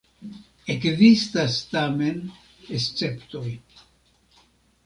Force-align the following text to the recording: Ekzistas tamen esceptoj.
Ekzistas 0.73 1.59
tamen 1.75 2.17
esceptoj. 2.79 3.47